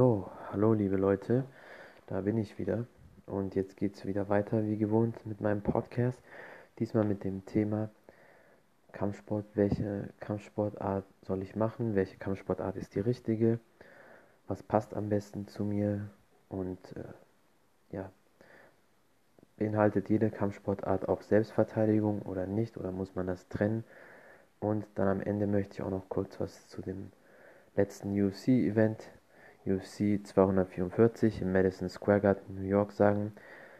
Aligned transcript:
So, 0.00 0.30
hallo 0.50 0.72
liebe 0.72 0.96
Leute, 0.96 1.44
da 2.06 2.22
bin 2.22 2.38
ich 2.38 2.58
wieder 2.58 2.86
und 3.26 3.54
jetzt 3.54 3.76
geht 3.76 3.96
es 3.96 4.06
wieder 4.06 4.30
weiter 4.30 4.64
wie 4.64 4.78
gewohnt 4.78 5.26
mit 5.26 5.42
meinem 5.42 5.60
Podcast. 5.60 6.16
Diesmal 6.78 7.04
mit 7.04 7.22
dem 7.22 7.44
Thema 7.44 7.90
Kampfsport. 8.92 9.44
Welche 9.52 10.08
Kampfsportart 10.18 11.04
soll 11.20 11.42
ich 11.42 11.54
machen? 11.54 11.96
Welche 11.96 12.16
Kampfsportart 12.16 12.76
ist 12.76 12.94
die 12.94 13.00
richtige? 13.00 13.60
Was 14.48 14.62
passt 14.62 14.94
am 14.94 15.10
besten 15.10 15.46
zu 15.48 15.64
mir? 15.64 16.08
Und 16.48 16.78
äh, 16.96 17.94
ja, 17.94 18.10
beinhaltet 19.58 20.08
jede 20.08 20.30
Kampfsportart 20.30 21.10
auch 21.10 21.20
Selbstverteidigung 21.20 22.22
oder 22.22 22.46
nicht? 22.46 22.78
Oder 22.78 22.90
muss 22.90 23.14
man 23.16 23.26
das 23.26 23.48
trennen? 23.50 23.84
Und 24.60 24.86
dann 24.94 25.08
am 25.08 25.20
Ende 25.20 25.46
möchte 25.46 25.74
ich 25.74 25.82
auch 25.82 25.90
noch 25.90 26.08
kurz 26.08 26.40
was 26.40 26.68
zu 26.68 26.80
dem 26.80 27.12
letzten 27.76 28.18
UFC-Event 28.18 29.10
UFC 29.66 30.24
244 30.24 31.42
im 31.42 31.52
Madison 31.52 31.88
Square 31.88 32.20
Garden, 32.20 32.54
New 32.54 32.68
York 32.68 32.92
sagen, 32.92 33.32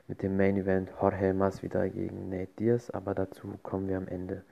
mit 0.08 0.22
dem 0.22 0.36
Main 0.36 0.56
Event 0.58 0.90
Jorge 1.00 1.32
Masvidal 1.32 1.88
gegen 1.88 2.28
Nate 2.28 2.50
Diaz, 2.58 2.90
aber 2.90 3.14
dazu 3.14 3.58
kommen 3.62 3.88
wir 3.88 3.96
am 3.96 4.06
Ende. 4.06 4.42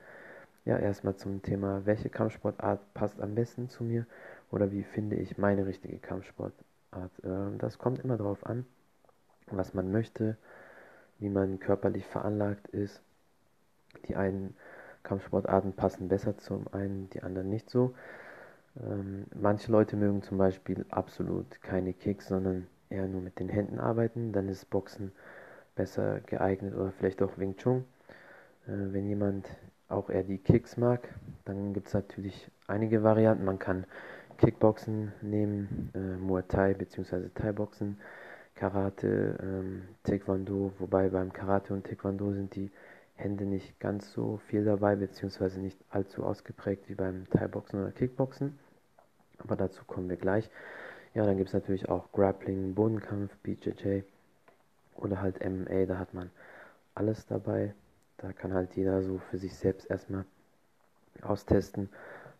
Ja, 0.64 0.78
erstmal 0.78 1.16
zum 1.16 1.42
Thema, 1.42 1.84
welche 1.84 2.08
Kampfsportart 2.08 2.80
passt 2.94 3.20
am 3.20 3.34
besten 3.34 3.68
zu 3.68 3.84
mir 3.84 4.06
oder 4.50 4.70
wie 4.72 4.82
finde 4.82 5.16
ich 5.16 5.36
meine 5.36 5.66
richtige 5.66 5.98
Kampfsportart. 5.98 6.64
Ähm, 7.24 7.58
das 7.58 7.78
kommt 7.78 7.98
immer 7.98 8.16
darauf 8.16 8.46
an, 8.46 8.64
was 9.50 9.74
man 9.74 9.92
möchte, 9.92 10.36
wie 11.18 11.28
man 11.28 11.58
körperlich 11.58 12.06
veranlagt 12.06 12.68
ist. 12.68 13.02
Die 14.06 14.16
einen 14.16 14.54
Kampfsportarten 15.02 15.74
passen 15.74 16.08
besser 16.08 16.38
zum 16.38 16.68
einen, 16.72 17.10
die 17.10 17.22
anderen 17.22 17.50
nicht 17.50 17.68
so. 17.68 17.94
Ähm, 18.80 19.26
manche 19.34 19.72
Leute 19.72 19.96
mögen 19.96 20.22
zum 20.22 20.38
Beispiel 20.38 20.84
absolut 20.90 21.60
keine 21.62 21.92
Kicks, 21.92 22.28
sondern 22.28 22.66
eher 22.90 23.06
nur 23.08 23.20
mit 23.20 23.38
den 23.38 23.48
Händen 23.48 23.78
arbeiten. 23.78 24.32
Dann 24.32 24.48
ist 24.48 24.70
Boxen 24.70 25.12
besser 25.74 26.20
geeignet 26.20 26.74
oder 26.74 26.92
vielleicht 26.92 27.22
auch 27.22 27.38
Wing 27.38 27.56
Chun. 27.56 27.84
Äh, 28.66 28.92
wenn 28.92 29.06
jemand 29.06 29.48
auch 29.88 30.10
eher 30.10 30.22
die 30.22 30.38
Kicks 30.38 30.76
mag, 30.76 31.08
dann 31.44 31.72
gibt 31.72 31.88
es 31.88 31.94
natürlich 31.94 32.50
einige 32.66 33.02
Varianten. 33.02 33.44
Man 33.44 33.58
kann 33.58 33.84
Kickboxen 34.36 35.12
nehmen, 35.22 35.90
äh, 35.94 35.98
Muay 35.98 36.42
Thai 36.46 36.74
bzw. 36.74 37.28
Thai-Boxen, 37.34 37.98
Karate, 38.54 39.38
ähm, 39.42 39.82
Taekwondo, 40.04 40.72
wobei 40.78 41.08
beim 41.08 41.32
Karate 41.32 41.74
und 41.74 41.86
Taekwondo 41.86 42.32
sind 42.32 42.54
die 42.54 42.70
Hände 43.14 43.44
nicht 43.44 43.80
ganz 43.80 44.12
so 44.12 44.36
viel 44.46 44.64
dabei, 44.64 44.94
beziehungsweise 44.94 45.58
nicht 45.60 45.78
allzu 45.90 46.22
ausgeprägt 46.24 46.88
wie 46.88 46.94
beim 46.94 47.28
Thai-Boxen 47.30 47.80
oder 47.80 47.90
Kickboxen 47.90 48.56
aber 49.38 49.56
dazu 49.56 49.84
kommen 49.84 50.08
wir 50.08 50.16
gleich. 50.16 50.50
Ja, 51.14 51.24
dann 51.24 51.36
gibt 51.36 51.48
es 51.48 51.54
natürlich 51.54 51.88
auch 51.88 52.12
Grappling, 52.12 52.74
Bodenkampf, 52.74 53.36
BJJ 53.38 54.02
oder 54.96 55.20
halt 55.22 55.40
MMA, 55.40 55.86
da 55.86 55.98
hat 55.98 56.14
man 56.14 56.30
alles 56.94 57.26
dabei. 57.26 57.74
Da 58.18 58.32
kann 58.32 58.52
halt 58.52 58.74
jeder 58.74 59.02
so 59.02 59.18
für 59.18 59.38
sich 59.38 59.56
selbst 59.56 59.88
erstmal 59.90 60.24
austesten, 61.22 61.88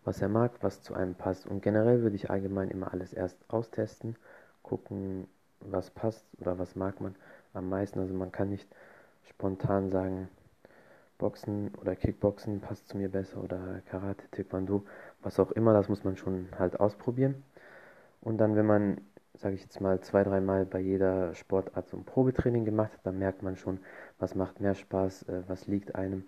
was 0.03 0.21
er 0.21 0.29
mag, 0.29 0.51
was 0.61 0.81
zu 0.81 0.93
einem 0.93 1.15
passt. 1.15 1.47
Und 1.47 1.61
generell 1.61 2.01
würde 2.01 2.15
ich 2.15 2.29
allgemein 2.29 2.69
immer 2.69 2.93
alles 2.93 3.13
erst 3.13 3.37
austesten, 3.47 4.15
gucken, 4.63 5.27
was 5.61 5.89
passt 5.89 6.25
oder 6.39 6.59
was 6.59 6.75
mag 6.75 7.01
man 7.01 7.15
am 7.53 7.69
meisten. 7.69 7.99
Also 7.99 8.13
man 8.13 8.31
kann 8.31 8.49
nicht 8.49 8.67
spontan 9.29 9.89
sagen, 9.89 10.29
Boxen 11.17 11.75
oder 11.75 11.95
Kickboxen 11.95 12.61
passt 12.61 12.87
zu 12.87 12.97
mir 12.97 13.09
besser 13.09 13.43
oder 13.43 13.81
Karate, 13.89 14.23
Taekwondo, 14.31 14.85
was 15.21 15.39
auch 15.39 15.51
immer, 15.51 15.73
das 15.73 15.89
muss 15.89 16.03
man 16.03 16.17
schon 16.17 16.47
halt 16.57 16.79
ausprobieren. 16.79 17.43
Und 18.21 18.37
dann, 18.37 18.55
wenn 18.55 18.65
man, 18.65 19.01
sage 19.35 19.55
ich 19.55 19.61
jetzt 19.61 19.81
mal, 19.81 19.99
zwei, 20.01 20.23
dreimal 20.23 20.65
bei 20.65 20.79
jeder 20.79 21.33
Sportart 21.35 21.89
so 21.89 21.97
ein 21.97 22.05
Probetraining 22.05 22.65
gemacht 22.65 22.93
hat, 22.93 23.05
dann 23.05 23.19
merkt 23.19 23.43
man 23.43 23.55
schon, 23.55 23.79
was 24.19 24.35
macht 24.35 24.59
mehr 24.61 24.75
Spaß, 24.75 25.23
äh, 25.23 25.43
was 25.47 25.67
liegt 25.67 25.95
einem. 25.95 26.25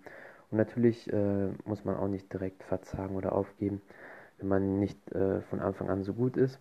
Und 0.50 0.58
natürlich 0.58 1.12
äh, 1.12 1.48
muss 1.64 1.84
man 1.84 1.96
auch 1.96 2.08
nicht 2.08 2.32
direkt 2.32 2.62
verzagen 2.64 3.16
oder 3.16 3.32
aufgeben, 3.32 3.80
wenn 4.38 4.48
man 4.48 4.78
nicht 4.78 5.12
äh, 5.12 5.40
von 5.42 5.60
Anfang 5.60 5.90
an 5.90 6.02
so 6.02 6.12
gut 6.14 6.36
ist, 6.36 6.58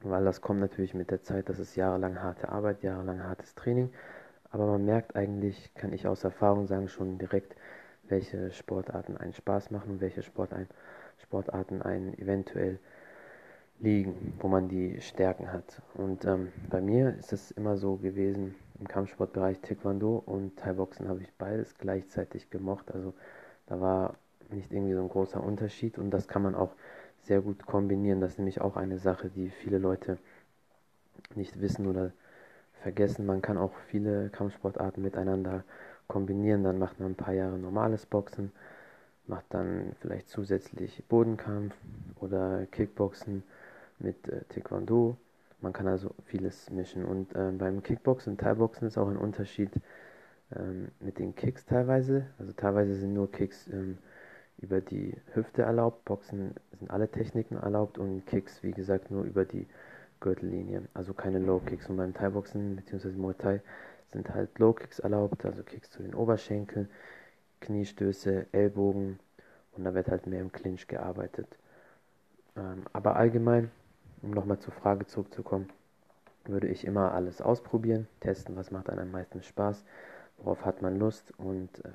weil 0.00 0.24
das 0.24 0.40
kommt 0.40 0.60
natürlich 0.60 0.94
mit 0.94 1.10
der 1.10 1.22
Zeit, 1.22 1.48
das 1.48 1.58
ist 1.58 1.76
jahrelang 1.76 2.20
harte 2.20 2.48
Arbeit, 2.48 2.82
jahrelang 2.82 3.22
hartes 3.24 3.54
Training. 3.54 3.90
Aber 4.50 4.66
man 4.66 4.84
merkt 4.84 5.16
eigentlich, 5.16 5.72
kann 5.74 5.92
ich 5.92 6.06
aus 6.06 6.24
Erfahrung 6.24 6.66
sagen, 6.66 6.88
schon 6.88 7.18
direkt, 7.18 7.56
welche 8.04 8.50
Sportarten 8.52 9.16
einen 9.16 9.32
Spaß 9.32 9.70
machen 9.70 9.92
und 9.92 10.00
welche 10.00 10.22
Sportarten 10.22 10.66
einen 10.66 10.78
eventuell 11.32 12.78
liegen, 13.78 14.34
wo 14.38 14.48
man 14.48 14.68
die 14.68 15.00
Stärken 15.00 15.52
hat. 15.52 15.82
Und 15.94 16.24
ähm, 16.24 16.52
bei 16.70 16.80
mir 16.80 17.16
ist 17.18 17.32
es 17.32 17.50
immer 17.50 17.76
so 17.76 17.96
gewesen, 17.96 18.54
im 18.78 18.86
Kampfsportbereich 18.86 19.60
Taekwondo 19.60 20.22
und 20.24 20.56
Thai-Boxen 20.56 21.08
habe 21.08 21.22
ich 21.22 21.32
beides 21.34 21.76
gleichzeitig 21.78 22.50
gemocht. 22.50 22.92
Also 22.92 23.14
da 23.66 23.80
war 23.80 24.14
nicht 24.50 24.72
irgendwie 24.72 24.94
so 24.94 25.02
ein 25.02 25.08
großer 25.08 25.42
Unterschied 25.42 25.98
und 25.98 26.10
das 26.10 26.28
kann 26.28 26.42
man 26.42 26.54
auch 26.54 26.72
sehr 27.22 27.40
gut 27.40 27.66
kombinieren. 27.66 28.20
Das 28.20 28.32
ist 28.32 28.38
nämlich 28.38 28.60
auch 28.60 28.76
eine 28.76 28.98
Sache, 28.98 29.30
die 29.30 29.50
viele 29.50 29.78
Leute 29.78 30.18
nicht 31.34 31.60
wissen 31.60 31.86
oder 31.86 32.12
vergessen. 32.82 33.26
Man 33.26 33.42
kann 33.42 33.58
auch 33.58 33.72
viele 33.88 34.28
Kampfsportarten 34.30 35.02
miteinander 35.02 35.64
kombinieren. 36.08 36.64
Dann 36.64 36.78
macht 36.78 37.00
man 37.00 37.12
ein 37.12 37.16
paar 37.16 37.34
Jahre 37.34 37.58
normales 37.58 38.06
Boxen, 38.06 38.52
macht 39.26 39.46
dann 39.50 39.92
vielleicht 40.00 40.28
zusätzlich 40.28 41.04
Bodenkampf 41.08 41.74
oder 42.20 42.66
Kickboxen 42.66 43.42
mit 43.98 44.28
äh, 44.28 44.44
Taekwondo. 44.48 45.16
Man 45.60 45.72
kann 45.72 45.86
also 45.86 46.14
vieles 46.24 46.70
mischen. 46.70 47.04
Und 47.04 47.34
äh, 47.34 47.52
beim 47.52 47.82
Kickboxen 47.82 48.32
und 48.32 48.40
Thai-Boxen 48.40 48.88
ist 48.88 48.98
auch 48.98 49.08
ein 49.08 49.16
Unterschied 49.16 49.70
ähm, 50.56 50.88
mit 51.00 51.18
den 51.18 51.34
Kicks 51.36 51.64
teilweise. 51.64 52.26
Also 52.38 52.52
teilweise 52.52 52.94
sind 52.96 53.14
nur 53.14 53.30
Kicks 53.30 53.68
ähm, 53.68 53.98
über 54.58 54.80
die 54.80 55.16
Hüfte 55.34 55.62
erlaubt. 55.62 56.04
Boxen 56.04 56.54
sind 56.78 56.90
alle 56.90 57.08
Techniken 57.08 57.56
erlaubt 57.56 57.98
und 57.98 58.26
Kicks, 58.26 58.62
wie 58.62 58.72
gesagt, 58.72 59.10
nur 59.10 59.22
über 59.24 59.44
die 59.44 59.66
Gürtellinie, 60.20 60.82
also 60.94 61.14
keine 61.14 61.38
Low 61.38 61.60
Kicks. 61.60 61.88
Und 61.88 61.96
beim 61.96 62.12
Thai-Boxen 62.12 62.76
bzw. 62.76 63.10
Muay 63.10 63.34
Thai 63.34 63.60
sind 64.12 64.34
halt 64.34 64.58
Low 64.58 64.72
Kicks 64.72 64.98
erlaubt, 64.98 65.44
also 65.44 65.62
Kicks 65.62 65.90
zu 65.90 66.02
den 66.02 66.14
Oberschenkeln, 66.14 66.88
Kniestöße, 67.62 68.46
Ellbogen 68.52 69.18
und 69.72 69.84
da 69.84 69.94
wird 69.94 70.08
halt 70.08 70.26
mehr 70.26 70.40
im 70.40 70.52
Clinch 70.52 70.86
gearbeitet. 70.86 71.48
Ähm, 72.56 72.84
aber 72.92 73.16
allgemein, 73.16 73.70
um 74.20 74.30
nochmal 74.32 74.58
zur 74.58 74.74
Frage 74.74 75.06
zurückzukommen, 75.06 75.70
würde 76.44 76.68
ich 76.68 76.84
immer 76.84 77.12
alles 77.12 77.40
ausprobieren, 77.40 78.08
testen, 78.20 78.56
was 78.56 78.70
macht 78.70 78.90
einem 78.90 79.02
am 79.02 79.10
meisten 79.12 79.42
Spaß, 79.42 79.84
worauf 80.38 80.64
hat 80.64 80.82
man 80.82 80.98
Lust 80.98 81.32
und 81.38 81.84
äh, 81.84 81.90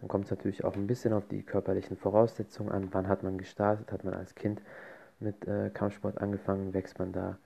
dann 0.00 0.08
kommt 0.08 0.26
es 0.26 0.30
natürlich 0.30 0.64
auch 0.64 0.74
ein 0.74 0.86
bisschen 0.86 1.12
auf 1.12 1.26
die 1.26 1.42
körperlichen 1.42 1.96
Voraussetzungen 1.96 2.70
an, 2.70 2.88
wann 2.92 3.08
hat 3.08 3.22
man 3.24 3.36
gestartet, 3.36 3.90
hat 3.92 4.04
man 4.04 4.14
als 4.14 4.34
Kind 4.34 4.62
mit 5.18 5.46
äh, 5.48 5.70
Kampfsport 5.70 6.18
angefangen, 6.18 6.72
wächst 6.72 6.98
man 6.98 7.12
da 7.12 7.36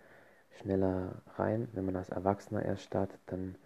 schneller 0.60 1.22
rein. 1.36 1.68
Wenn 1.72 1.86
man 1.86 1.96
als 1.96 2.10
Erwachsener 2.10 2.62
erst 2.62 2.82
startet, 2.82 3.20
dann 3.26 3.56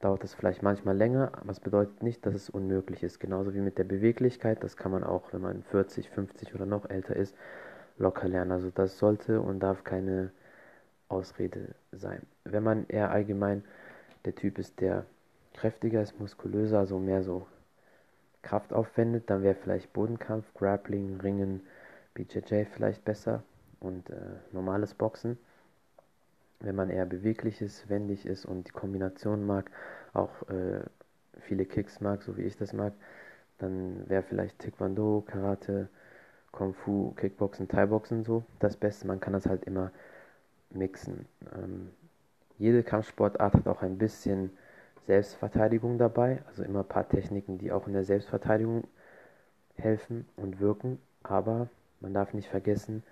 dauert 0.00 0.24
es 0.24 0.34
vielleicht 0.34 0.62
manchmal 0.62 0.96
länger, 0.96 1.32
aber 1.40 1.50
es 1.50 1.60
bedeutet 1.60 2.02
nicht, 2.02 2.26
dass 2.26 2.34
es 2.34 2.50
unmöglich 2.50 3.02
ist. 3.02 3.20
Genauso 3.20 3.54
wie 3.54 3.60
mit 3.60 3.78
der 3.78 3.84
Beweglichkeit, 3.84 4.62
das 4.62 4.76
kann 4.76 4.92
man 4.92 5.04
auch, 5.04 5.32
wenn 5.32 5.40
man 5.40 5.62
40, 5.62 6.10
50 6.10 6.54
oder 6.54 6.66
noch 6.66 6.88
älter 6.88 7.16
ist, 7.16 7.34
locker 7.98 8.28
lernen. 8.28 8.52
Also 8.52 8.70
das 8.70 8.98
sollte 8.98 9.40
und 9.40 9.60
darf 9.60 9.84
keine 9.84 10.30
Ausrede 11.08 11.74
sein. 11.92 12.22
Wenn 12.44 12.62
man 12.62 12.86
eher 12.88 13.10
allgemein 13.10 13.64
der 14.24 14.34
Typ 14.34 14.58
ist, 14.58 14.80
der 14.80 15.06
kräftiger 15.54 16.02
ist, 16.02 16.18
muskulöser, 16.18 16.78
also 16.80 16.98
mehr 16.98 17.22
so 17.22 17.46
Kraft 18.42 18.72
aufwendet, 18.72 19.30
dann 19.30 19.42
wäre 19.42 19.54
vielleicht 19.54 19.92
Bodenkampf, 19.92 20.52
Grappling, 20.54 21.20
Ringen, 21.20 21.62
BJJ 22.14 22.64
vielleicht 22.64 23.04
besser 23.04 23.42
und 23.80 24.10
äh, 24.10 24.16
normales 24.52 24.94
Boxen. 24.94 25.38
Wenn 26.64 26.76
man 26.76 26.90
eher 26.90 27.06
beweglich 27.06 27.60
ist, 27.60 27.88
wendig 27.88 28.26
ist 28.26 28.46
und 28.46 28.68
die 28.68 28.72
Kombination 28.72 29.46
mag, 29.46 29.70
auch 30.14 30.48
äh, 30.48 30.80
viele 31.40 31.66
Kicks 31.66 32.00
mag, 32.00 32.22
so 32.22 32.36
wie 32.36 32.42
ich 32.42 32.56
das 32.56 32.72
mag, 32.72 32.94
dann 33.58 34.08
wäre 34.08 34.22
vielleicht 34.22 34.58
Taekwondo, 34.60 35.22
Karate, 35.26 35.88
Kung 36.52 36.74
Fu, 36.74 37.12
Kickboxen, 37.12 37.68
Thai-Boxen 37.68 38.24
so 38.24 38.44
das 38.60 38.76
Beste. 38.76 39.06
Man 39.06 39.20
kann 39.20 39.32
das 39.32 39.46
halt 39.46 39.64
immer 39.64 39.90
mixen. 40.70 41.26
Ähm, 41.54 41.90
jede 42.58 42.82
Kampfsportart 42.82 43.54
hat 43.54 43.68
auch 43.68 43.82
ein 43.82 43.98
bisschen 43.98 44.50
Selbstverteidigung 45.06 45.98
dabei, 45.98 46.42
also 46.46 46.62
immer 46.62 46.80
ein 46.80 46.88
paar 46.88 47.08
Techniken, 47.08 47.58
die 47.58 47.72
auch 47.72 47.86
in 47.86 47.92
der 47.92 48.04
Selbstverteidigung 48.04 48.84
helfen 49.76 50.26
und 50.36 50.60
wirken, 50.60 50.98
aber 51.22 51.68
man 52.00 52.14
darf 52.14 52.32
nicht 52.32 52.48
vergessen, 52.48 53.02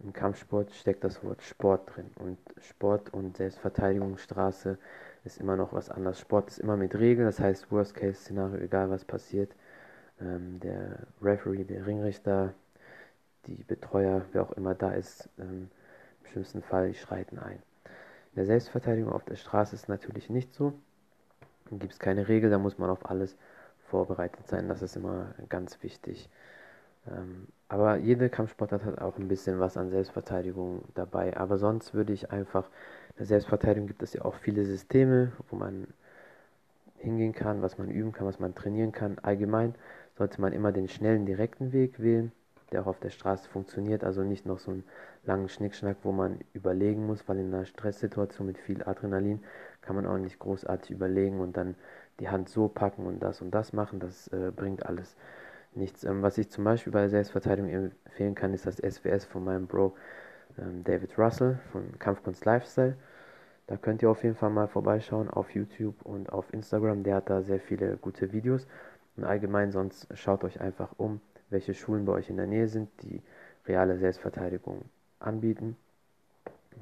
im 0.00 0.12
Kampfsport 0.12 0.70
steckt 0.72 1.04
das 1.04 1.22
Wort 1.24 1.42
Sport 1.42 1.94
drin. 1.94 2.10
Und 2.16 2.38
Sport 2.60 3.12
und 3.14 3.36
Selbstverteidigungsstraße 3.36 4.78
ist 5.24 5.38
immer 5.40 5.56
noch 5.56 5.72
was 5.72 5.90
anderes. 5.90 6.20
Sport 6.20 6.48
ist 6.50 6.58
immer 6.58 6.76
mit 6.76 6.94
Regeln, 6.94 7.26
das 7.26 7.40
heißt 7.40 7.70
Worst-Case-Szenario, 7.70 8.58
egal 8.60 8.90
was 8.90 9.04
passiert. 9.04 9.54
Ähm, 10.20 10.60
der 10.60 11.06
Referee, 11.22 11.64
der 11.64 11.86
Ringrichter, 11.86 12.54
die 13.46 13.62
Betreuer, 13.64 14.22
wer 14.32 14.42
auch 14.42 14.52
immer 14.52 14.74
da 14.74 14.92
ist, 14.92 15.28
ähm, 15.38 15.70
Im 16.22 16.30
schlimmsten 16.30 16.62
Fall, 16.62 16.88
die 16.88 16.94
schreiten 16.94 17.38
ein. 17.38 17.62
In 18.32 18.36
der 18.36 18.46
Selbstverteidigung 18.46 19.12
auf 19.12 19.24
der 19.24 19.36
Straße 19.36 19.74
ist 19.74 19.88
natürlich 19.88 20.28
nicht 20.30 20.54
so. 20.54 20.72
Dann 21.70 21.78
gibt 21.78 21.92
es 21.92 21.98
keine 21.98 22.28
Regel, 22.28 22.50
da 22.50 22.58
muss 22.58 22.78
man 22.78 22.90
auf 22.90 23.08
alles 23.08 23.36
vorbereitet 23.88 24.48
sein. 24.48 24.68
Das 24.68 24.82
ist 24.82 24.96
immer 24.96 25.34
ganz 25.48 25.82
wichtig. 25.82 26.28
Ähm, 27.08 27.48
aber 27.68 27.96
jede 27.96 28.28
Kampfsportart 28.30 28.84
hat 28.84 29.00
auch 29.00 29.18
ein 29.18 29.28
bisschen 29.28 29.58
was 29.60 29.76
an 29.76 29.90
Selbstverteidigung 29.90 30.82
dabei. 30.94 31.36
Aber 31.36 31.58
sonst 31.58 31.94
würde 31.94 32.12
ich 32.12 32.30
einfach, 32.30 32.68
in 33.10 33.16
der 33.18 33.26
Selbstverteidigung 33.26 33.86
gibt 33.88 34.02
es 34.02 34.12
ja 34.12 34.24
auch 34.24 34.34
viele 34.34 34.64
Systeme, 34.64 35.32
wo 35.50 35.56
man 35.56 35.88
hingehen 36.98 37.32
kann, 37.32 37.62
was 37.62 37.78
man 37.78 37.90
üben 37.90 38.12
kann, 38.12 38.26
was 38.26 38.40
man 38.40 38.54
trainieren 38.54 38.92
kann. 38.92 39.18
Allgemein 39.20 39.74
sollte 40.16 40.40
man 40.40 40.52
immer 40.52 40.72
den 40.72 40.88
schnellen, 40.88 41.26
direkten 41.26 41.72
Weg 41.72 42.00
wählen, 42.00 42.32
der 42.72 42.82
auch 42.82 42.86
auf 42.86 43.00
der 43.00 43.10
Straße 43.10 43.48
funktioniert. 43.48 44.04
Also 44.04 44.22
nicht 44.22 44.46
noch 44.46 44.58
so 44.58 44.70
einen 44.70 44.84
langen 45.24 45.48
Schnickschnack, 45.48 45.96
wo 46.02 46.12
man 46.12 46.40
überlegen 46.52 47.06
muss, 47.06 47.28
weil 47.28 47.38
in 47.38 47.52
einer 47.52 47.66
Stresssituation 47.66 48.46
mit 48.46 48.58
viel 48.58 48.82
Adrenalin 48.84 49.42
kann 49.82 49.96
man 49.96 50.06
auch 50.06 50.18
nicht 50.18 50.38
großartig 50.38 50.90
überlegen 50.90 51.40
und 51.40 51.56
dann 51.56 51.74
die 52.20 52.28
Hand 52.28 52.48
so 52.48 52.68
packen 52.68 53.06
und 53.06 53.20
das 53.20 53.42
und 53.42 53.50
das 53.50 53.72
machen. 53.72 54.00
Das 54.00 54.28
äh, 54.28 54.50
bringt 54.54 54.86
alles 54.86 55.16
nichts. 55.76 56.04
Ähm, 56.04 56.22
was 56.22 56.38
ich 56.38 56.50
zum 56.50 56.64
Beispiel 56.64 56.92
bei 56.92 57.08
Selbstverteidigung 57.08 57.70
empfehlen 57.70 58.34
kann, 58.34 58.54
ist 58.54 58.66
das 58.66 58.76
SWS 58.76 59.24
von 59.24 59.44
meinem 59.44 59.66
Bro 59.66 59.94
ähm, 60.58 60.84
David 60.84 61.18
Russell 61.18 61.58
von 61.72 61.98
Kampfkunst 61.98 62.44
Lifestyle. 62.44 62.96
Da 63.66 63.76
könnt 63.76 64.02
ihr 64.02 64.10
auf 64.10 64.22
jeden 64.22 64.36
Fall 64.36 64.50
mal 64.50 64.68
vorbeischauen 64.68 65.30
auf 65.30 65.50
YouTube 65.54 66.02
und 66.02 66.30
auf 66.30 66.52
Instagram. 66.52 67.02
Der 67.02 67.16
hat 67.16 67.30
da 67.30 67.42
sehr 67.42 67.60
viele 67.60 67.96
gute 67.96 68.32
Videos. 68.32 68.66
Und 69.16 69.24
allgemein 69.24 69.70
sonst 69.70 70.06
schaut 70.14 70.44
euch 70.44 70.60
einfach 70.60 70.90
um, 70.98 71.20
welche 71.50 71.72
Schulen 71.72 72.04
bei 72.04 72.12
euch 72.12 72.30
in 72.30 72.36
der 72.36 72.46
Nähe 72.46 72.68
sind, 72.68 72.90
die 73.02 73.22
reale 73.66 73.96
Selbstverteidigung 73.96 74.82
anbieten. 75.20 75.76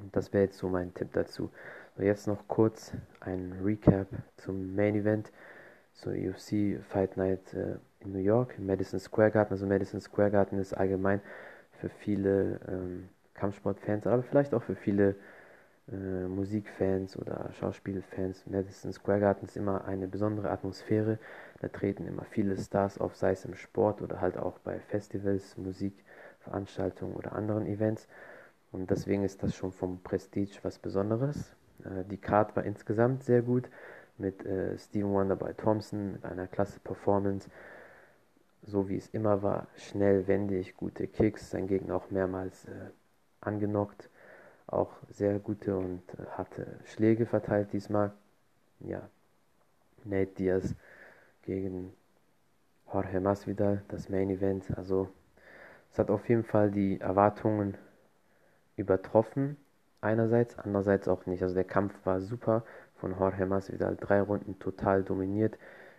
Und 0.01 0.15
das 0.15 0.33
wäre 0.33 0.45
jetzt 0.45 0.57
so 0.57 0.67
mein 0.67 0.93
Tipp 0.93 1.09
dazu. 1.13 1.51
So, 1.95 2.03
jetzt 2.03 2.27
noch 2.27 2.47
kurz 2.47 2.91
ein 3.19 3.59
Recap 3.63 4.07
zum 4.37 4.75
Main 4.75 4.95
Event, 4.95 5.31
zur 5.93 6.13
UFC 6.13 6.81
Fight 6.89 7.17
Night 7.17 7.53
äh, 7.53 7.75
in 8.05 8.11
New 8.11 8.19
York, 8.19 8.55
im 8.57 8.65
Madison 8.65 8.99
Square 8.99 9.31
Garden. 9.31 9.51
Also 9.53 9.65
Madison 9.65 9.99
Square 9.99 10.31
Garden 10.31 10.59
ist 10.59 10.73
allgemein 10.73 11.21
für 11.79 11.89
viele 11.89 12.59
ähm, 12.67 13.09
Kampfsportfans, 13.33 14.07
aber 14.07 14.23
vielleicht 14.23 14.53
auch 14.53 14.63
für 14.63 14.75
viele 14.75 15.15
äh, 15.91 16.27
Musikfans 16.27 17.17
oder 17.17 17.49
Schauspielfans. 17.59 18.45
Madison 18.47 18.93
Square 18.93 19.19
Garden 19.19 19.45
ist 19.45 19.57
immer 19.57 19.85
eine 19.85 20.07
besondere 20.07 20.49
Atmosphäre. 20.49 21.19
Da 21.61 21.67
treten 21.67 22.07
immer 22.07 22.23
viele 22.23 22.57
Stars 22.57 22.97
auf, 22.97 23.15
sei 23.15 23.31
es 23.31 23.45
im 23.45 23.55
Sport 23.55 24.01
oder 24.01 24.21
halt 24.21 24.37
auch 24.37 24.59
bei 24.59 24.79
Festivals, 24.79 25.57
Musikveranstaltungen 25.57 27.15
oder 27.15 27.33
anderen 27.33 27.65
Events. 27.65 28.07
Und 28.71 28.89
deswegen 28.89 29.23
ist 29.23 29.43
das 29.43 29.55
schon 29.55 29.71
vom 29.71 30.01
Prestige 30.01 30.59
was 30.63 30.79
Besonderes. 30.79 31.53
Äh, 31.83 32.05
die 32.09 32.17
Card 32.17 32.55
war 32.55 32.63
insgesamt 32.63 33.23
sehr 33.23 33.41
gut 33.41 33.69
mit 34.17 34.45
äh, 34.45 34.77
Steven 34.77 35.11
Wonder 35.11 35.35
bei 35.35 35.53
Thompson, 35.53 36.13
mit 36.13 36.25
einer 36.25 36.47
klasse 36.47 36.79
Performance 36.79 37.49
so 38.65 38.89
wie 38.89 38.97
es 38.97 39.07
immer 39.09 39.43
war, 39.43 39.67
schnell, 39.75 40.27
wendig, 40.27 40.75
gute 40.75 41.07
Kicks, 41.07 41.49
sein 41.49 41.67
Gegner 41.67 41.95
auch 41.95 42.09
mehrmals 42.11 42.65
äh, 42.65 42.89
angenockt, 43.41 44.09
auch 44.67 44.91
sehr 45.09 45.39
gute 45.39 45.77
und 45.77 46.01
äh, 46.13 46.25
harte 46.37 46.79
Schläge 46.85 47.25
verteilt 47.25 47.73
diesmal. 47.73 48.13
Ja, 48.79 49.01
Nate 50.05 50.33
Diaz 50.33 50.75
gegen 51.43 51.93
Jorge 52.91 53.19
Masvidal, 53.19 53.81
das 53.87 54.09
Main 54.09 54.29
Event, 54.29 54.77
also 54.77 55.09
es 55.91 55.99
hat 55.99 56.09
auf 56.09 56.27
jeden 56.27 56.43
Fall 56.43 56.71
die 56.71 56.99
Erwartungen 56.99 57.77
übertroffen, 58.75 59.57
einerseits, 60.01 60.57
andererseits 60.57 61.07
auch 61.07 61.25
nicht. 61.25 61.43
Also 61.43 61.55
der 61.55 61.63
Kampf 61.63 61.93
war 62.05 62.19
super 62.19 62.63
von 62.95 63.11
Jorge 63.17 63.45
Masvidal, 63.45 63.95
drei 63.95 64.21
Runden 64.21 64.57
total 64.59 65.03
dominiert, 65.03 65.57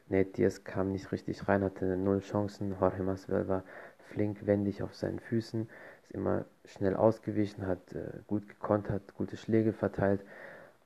Nate 0.09 0.31
Diaz 0.33 0.65
kam 0.65 0.93
nicht 0.93 1.11
richtig 1.13 1.49
rein, 1.49 1.65
hatte 1.65 1.97
null 1.97 2.21
Chancen. 2.21 2.77
Jorge 2.79 3.03
Masvidal 3.03 3.49
war 3.49 3.63
flink, 4.11 4.47
wendig 4.47 4.83
auf 4.83 4.95
seinen 4.95 5.19
Füßen, 5.19 5.69
ist 6.03 6.13
immer 6.13 6.45
schnell 6.67 6.95
ausgewichen, 6.95 7.67
hat 7.67 7.93
äh, 7.95 8.21
gut 8.27 8.49
gekontert, 8.49 9.15
gute 9.17 9.37
Schläge 9.37 9.73
verteilt, 9.73 10.23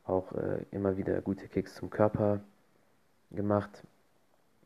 auch 0.04 0.32
äh, 0.32 0.64
immer 0.70 0.96
wieder 0.96 1.20
gute 1.20 1.48
Kicks 1.48 1.74
zum 1.74 1.90
Körper 1.90 2.40
gemacht. 3.30 3.82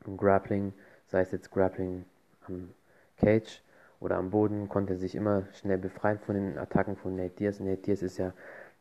Und 0.05 0.19
Grappling, 0.19 0.73
sei 1.07 1.23
es 1.23 1.33
jetzt 1.33 1.51
Grappling 1.51 2.05
am 2.47 2.71
Cage 3.17 3.63
oder 4.01 4.17
am 4.17 4.31
Boden, 4.31 4.69
konnte 4.69 4.95
er 4.95 4.99
sich 4.99 5.15
immer 5.15 5.45
schnell 5.55 5.79
befreien 5.79 6.19
von 6.19 6.35
den 6.35 6.59
Attacken 6.59 6.97
von 6.97 7.17
Nate 7.17 7.37
Diaz. 7.37 7.61
Nate 7.61 7.83
Diaz 7.83 8.03
ist 8.03 8.19
ja 8.19 8.33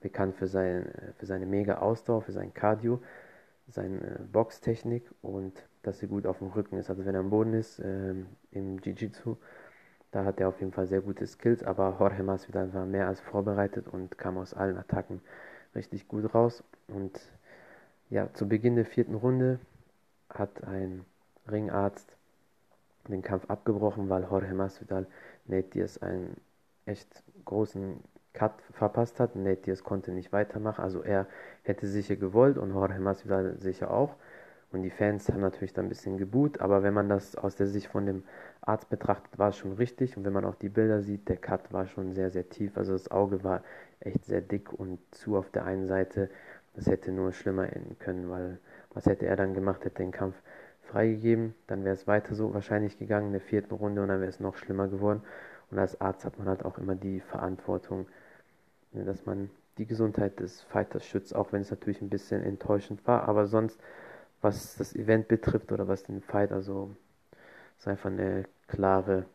bekannt 0.02 0.36
für, 0.36 0.48
sein, 0.48 0.92
für 1.18 1.26
seine 1.26 1.46
mega 1.46 1.78
Ausdauer, 1.78 2.24
für 2.24 2.32
sein 2.32 2.54
Cardio 2.54 3.02
seine 3.72 4.28
Boxtechnik 4.32 5.04
und 5.22 5.54
dass 5.84 6.02
er 6.02 6.08
gut 6.08 6.26
auf 6.26 6.40
dem 6.40 6.50
Rücken 6.50 6.78
ist. 6.78 6.90
Also 6.90 7.06
wenn 7.06 7.16
er 7.16 7.22
am 7.22 7.30
Boden 7.30 7.54
ist, 7.54 7.80
ähm, 7.80 8.28
im 8.52 8.78
Jiu-Jitsu, 8.80 9.38
da 10.12 10.26
hat 10.26 10.40
er 10.40 10.50
auf 10.50 10.60
jeden 10.60 10.74
Fall 10.74 10.88
sehr 10.88 11.02
gute 11.02 11.26
Skills, 11.26 11.64
aber 11.64 11.96
Jorge 12.00 12.24
Masvidal 12.24 12.74
war 12.74 12.86
mehr 12.86 13.08
als 13.08 13.22
vorbereitet 13.22 13.88
und 13.88 14.18
kam 14.18 14.38
aus 14.38 14.54
allen 14.54 14.78
Attacken 14.78 15.22
richtig 15.74 16.08
gut 16.08 16.34
raus. 16.34 16.64
Und 16.88 17.20
ja, 18.10 18.32
zu 18.34 18.48
Beginn 18.48 18.76
der 18.76 18.86
vierten 18.86 19.16
Runde 19.16 19.60
hat 20.30 20.64
ein 20.66 21.06
Ringarzt 21.50 22.18
den 23.08 23.22
Kampf 23.22 23.50
abgebrochen, 23.50 24.10
weil 24.10 24.24
Jorge 24.24 24.54
Masvidal 24.54 25.08
Nate 25.46 25.70
Diaz 25.70 25.98
einen 25.98 26.38
echt 26.86 27.24
großen 27.46 28.00
Cut 28.34 28.54
verpasst 28.72 29.20
hat. 29.20 29.36
Nate 29.36 29.62
Diaz 29.64 29.84
konnte 29.84 30.12
nicht 30.12 30.32
weitermachen. 30.32 30.82
Also 30.82 31.02
er 31.04 31.28
hätte 31.64 31.88
sicher 31.88 32.16
gewollt 32.16 32.58
und 32.58 32.72
Jorge 32.72 33.00
Masvidal 33.00 33.56
sicher 33.60 33.92
auch. 33.92 34.16
Und 34.72 34.84
die 34.84 34.90
Fans 34.90 35.28
haben 35.30 35.42
natürlich 35.42 35.74
dann 35.74 35.86
ein 35.86 35.90
bisschen 35.90 36.18
geboot, 36.18 36.62
aber 36.62 36.82
wenn 36.82 36.94
man 36.94 37.10
das 37.10 37.36
aus 37.36 37.56
der 37.58 37.68
Sicht 37.68 37.88
von 37.88 38.06
dem 38.06 38.24
Arzt 38.62 38.90
betrachtet, 38.90 39.38
war 39.38 39.50
es 39.50 39.58
schon 39.58 39.74
richtig. 39.74 40.16
Und 40.16 40.24
wenn 40.24 40.32
man 40.32 40.46
auch 40.46 40.56
die 40.56 40.70
Bilder 40.70 41.02
sieht, 41.02 41.28
der 41.28 41.38
Cut 41.38 41.74
war 41.74 41.88
schon 41.88 42.14
sehr, 42.14 42.30
sehr 42.30 42.48
tief. 42.48 42.78
Also 42.78 42.94
das 42.94 43.12
Auge 43.12 43.44
war 43.44 43.64
echt 44.00 44.24
sehr 44.26 44.40
dick 44.40 44.72
und 44.72 45.00
zu 45.12 45.36
auf 45.36 45.50
der 45.50 45.66
einen 45.66 45.88
Seite. 45.88 46.30
Das 46.74 46.88
hätte 46.88 47.12
nur 47.12 47.34
schlimmer 47.34 47.66
enden 47.74 48.00
können, 48.00 48.30
weil 48.30 48.60
was 48.94 49.06
hätte 49.06 49.26
er 49.26 49.36
dann 49.36 49.54
gemacht, 49.54 49.84
hätte 49.84 50.04
den 50.04 50.12
Kampf 50.12 50.42
freigegeben. 50.84 51.54
Dann 51.68 51.84
wäre 51.84 51.94
es 51.94 52.08
weiter 52.08 52.34
so 52.34 52.54
wahrscheinlich 52.54 52.98
gegangen 52.98 53.28
in 53.28 53.34
der 53.34 53.42
vierten 53.42 53.74
Runde 53.74 54.02
und 54.02 54.08
dann 54.08 54.20
wäre 54.22 54.30
es 54.30 54.40
noch 54.40 54.56
schlimmer 54.56 54.88
geworden. 54.88 55.22
Und 55.70 55.80
als 55.80 56.00
Arzt 56.00 56.24
hat 56.26 56.38
man 56.38 56.48
halt 56.48 56.64
auch 56.64 56.78
immer 56.78 56.96
die 56.96 57.20
Verantwortung, 57.20 58.08
dass 58.94 59.26
man 59.26 59.50
die 59.78 59.86
Gesundheit 59.86 60.40
des 60.40 60.62
Fighters 60.62 61.06
schützt, 61.06 61.36
auch 61.36 61.52
wenn 61.54 61.62
es 61.62 61.72
natürlich 61.72 62.02
ein 62.02 62.10
bisschen 62.10 62.44
enttäuschend 62.44 63.06
war. 63.08 63.28
Aber 63.28 63.48
sonst, 63.48 63.80
was 64.42 64.76
das 64.76 64.96
Event 64.96 65.28
betrifft 65.28 65.72
oder 65.72 65.88
was 65.88 66.04
den 66.04 66.22
Fight, 66.22 66.52
also 66.52 66.96
ist 67.78 67.88
einfach 67.88 68.12
eine 68.12 68.46
klare, 68.68 69.26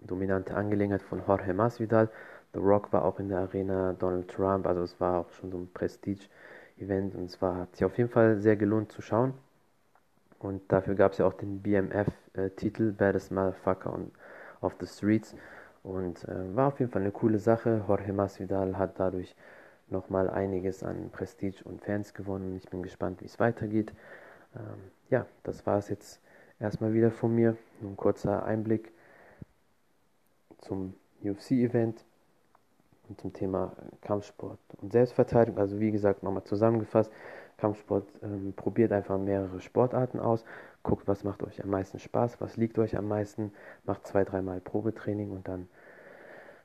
dominante 0.00 0.54
Angelegenheit 0.54 1.02
von 1.02 1.22
Jorge 1.26 1.54
Masvidal. 1.54 2.08
The 2.52 2.60
Rock 2.60 2.92
war 2.92 3.04
auch 3.04 3.18
in 3.18 3.28
der 3.28 3.38
Arena, 3.38 3.94
Donald 3.94 4.28
Trump, 4.28 4.66
also 4.66 4.82
es 4.82 5.00
war 5.00 5.20
auch 5.20 5.30
schon 5.32 5.50
so 5.50 5.58
ein 5.58 5.70
Prestige-Event 5.72 7.14
und 7.14 7.24
es 7.24 7.40
war, 7.40 7.56
hat 7.56 7.76
sich 7.76 7.84
auf 7.84 7.96
jeden 7.96 8.10
Fall 8.10 8.36
sehr 8.38 8.56
gelohnt 8.56 8.92
zu 8.92 9.00
schauen. 9.00 9.34
Und 10.38 10.60
dafür 10.70 10.94
gab 10.94 11.12
es 11.12 11.18
ja 11.18 11.26
auch 11.26 11.34
den 11.34 11.62
BMF-Titel, 11.62 12.88
äh, 12.88 12.92
Baddest 12.92 13.30
Motherfucker 13.30 13.92
on, 13.92 14.10
of 14.60 14.74
the 14.80 14.86
Streets. 14.86 15.34
Und 15.82 16.24
äh, 16.28 16.54
war 16.54 16.68
auf 16.68 16.80
jeden 16.80 16.92
Fall 16.92 17.02
eine 17.02 17.10
coole 17.10 17.38
Sache. 17.38 17.84
Jorge 17.88 18.12
Masvidal 18.12 18.78
hat 18.78 19.00
dadurch 19.00 19.34
nochmal 19.88 20.30
einiges 20.30 20.82
an 20.82 21.10
Prestige 21.10 21.62
und 21.64 21.82
Fans 21.82 22.14
gewonnen. 22.14 22.56
Ich 22.56 22.68
bin 22.68 22.82
gespannt, 22.82 23.20
wie 23.20 23.26
es 23.26 23.40
weitergeht. 23.40 23.92
Ähm, 24.54 24.90
ja, 25.10 25.26
das 25.42 25.66
war 25.66 25.78
es 25.78 25.88
jetzt 25.88 26.20
erstmal 26.60 26.94
wieder 26.94 27.10
von 27.10 27.34
mir. 27.34 27.56
Ein 27.82 27.96
kurzer 27.96 28.44
Einblick 28.44 28.92
zum 30.58 30.94
UFC-Event 31.22 32.04
und 33.08 33.20
zum 33.20 33.32
Thema 33.32 33.72
Kampfsport 34.00 34.58
und 34.80 34.92
Selbstverteidigung. 34.92 35.60
Also 35.60 35.80
wie 35.80 35.90
gesagt, 35.90 36.22
nochmal 36.22 36.44
zusammengefasst. 36.44 37.12
Kampfsport 37.58 38.08
ähm, 38.22 38.54
probiert 38.56 38.92
einfach 38.92 39.18
mehrere 39.18 39.60
Sportarten 39.60 40.18
aus, 40.18 40.44
guckt, 40.82 41.08
was 41.08 41.24
macht 41.24 41.42
euch 41.42 41.62
am 41.62 41.70
meisten 41.70 41.98
Spaß, 41.98 42.40
was 42.40 42.56
liegt 42.56 42.78
euch 42.78 42.96
am 42.96 43.08
meisten, 43.08 43.52
macht 43.84 44.06
zwei, 44.06 44.24
dreimal 44.24 44.60
Probetraining 44.60 45.30
und 45.30 45.48
dann 45.48 45.68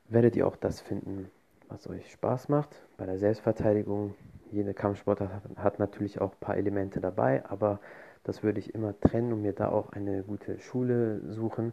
werdet 0.08 0.36
ihr 0.36 0.46
auch 0.46 0.56
das 0.56 0.80
finden, 0.80 1.30
was 1.68 1.88
euch 1.88 2.10
Spaß 2.10 2.48
macht. 2.48 2.70
Bei 2.96 3.06
der 3.06 3.18
Selbstverteidigung, 3.18 4.14
jede 4.50 4.74
Kampfsportart 4.74 5.32
hat, 5.32 5.42
hat 5.56 5.78
natürlich 5.78 6.20
auch 6.20 6.32
ein 6.32 6.40
paar 6.40 6.56
Elemente 6.56 7.00
dabei, 7.00 7.44
aber 7.48 7.80
das 8.24 8.42
würde 8.42 8.58
ich 8.58 8.74
immer 8.74 8.98
trennen 9.00 9.32
und 9.32 9.42
mir 9.42 9.52
da 9.52 9.68
auch 9.68 9.90
eine 9.92 10.22
gute 10.22 10.58
Schule 10.58 11.20
suchen, 11.32 11.72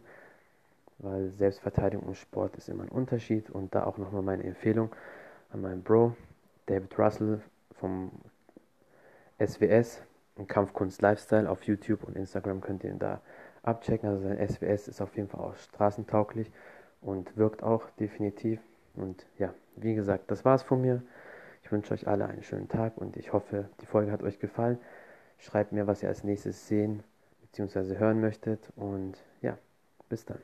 weil 0.98 1.30
Selbstverteidigung 1.30 2.06
und 2.06 2.16
Sport 2.16 2.56
ist 2.56 2.68
immer 2.68 2.84
ein 2.84 2.88
Unterschied 2.88 3.50
und 3.50 3.74
da 3.74 3.84
auch 3.84 3.98
nochmal 3.98 4.22
meine 4.22 4.44
Empfehlung 4.44 4.94
an 5.50 5.60
meinen 5.62 5.82
Bro, 5.82 6.16
David 6.66 6.98
Russell 6.98 7.40
vom 7.72 8.10
SWS, 9.38 10.02
Kampfkunst 10.44 11.00
Lifestyle 11.00 11.48
auf 11.48 11.62
YouTube 11.64 12.04
und 12.04 12.16
Instagram 12.16 12.60
könnt 12.60 12.84
ihr 12.84 12.90
ihn 12.90 12.98
da 12.98 13.20
abchecken. 13.62 14.08
Also 14.08 14.22
sein 14.22 14.38
SWS 14.46 14.88
ist 14.88 15.00
auf 15.00 15.16
jeden 15.16 15.28
Fall 15.28 15.40
auch 15.40 15.56
straßentauglich 15.56 16.52
und 17.00 17.36
wirkt 17.36 17.62
auch 17.62 17.88
definitiv. 17.98 18.60
Und 18.94 19.26
ja, 19.38 19.54
wie 19.76 19.94
gesagt, 19.94 20.30
das 20.30 20.44
war's 20.44 20.62
von 20.62 20.80
mir. 20.80 21.02
Ich 21.62 21.72
wünsche 21.72 21.94
euch 21.94 22.06
alle 22.06 22.26
einen 22.26 22.42
schönen 22.42 22.68
Tag 22.68 22.96
und 22.96 23.16
ich 23.16 23.32
hoffe, 23.32 23.68
die 23.80 23.86
Folge 23.86 24.12
hat 24.12 24.22
euch 24.22 24.38
gefallen. 24.38 24.78
Schreibt 25.38 25.72
mir, 25.72 25.86
was 25.86 26.02
ihr 26.02 26.08
als 26.08 26.24
nächstes 26.24 26.68
sehen 26.68 27.02
bzw. 27.42 27.98
hören 27.98 28.20
möchtet. 28.20 28.72
Und 28.76 29.18
ja, 29.42 29.58
bis 30.08 30.24
dann. 30.24 30.38